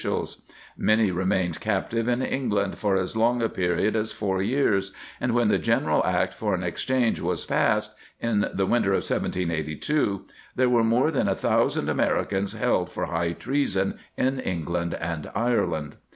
190] 0.03 0.23
Hospitals 0.23 0.41
and 0.79 0.87
Prison 0.87 0.97
Ships 0.97 0.99
Many 0.99 1.11
remained 1.11 1.59
captive 1.59 2.07
in 2.07 2.21
England 2.23 2.77
for 2.79 2.95
as 2.95 3.15
long 3.15 3.39
a 3.43 3.49
period 3.49 3.95
as 3.95 4.11
four 4.11 4.41
years, 4.41 4.91
and 5.19 5.35
when 5.35 5.49
the 5.49 5.59
general 5.59 6.03
act 6.03 6.33
for 6.33 6.55
an 6.55 6.63
exchange 6.63 7.19
was 7.21 7.45
passed, 7.45 7.93
in 8.19 8.47
the 8.51 8.65
winter 8.65 8.93
of 8.93 9.03
1782, 9.03 10.25
there 10.55 10.69
were 10.69 10.83
more 10.83 11.11
than 11.11 11.27
a 11.27 11.35
thousand 11.35 11.87
Americans 11.87 12.53
held 12.53 12.89
for 12.91 13.05
high 13.05 13.33
treason 13.33 13.99
in 14.17 14.39
England 14.39 14.95
and 14.95 15.29
Ireland. 15.35 15.97